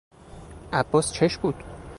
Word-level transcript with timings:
عباس 0.71 1.13
چش 1.13 1.37
بود؟ 1.37 1.55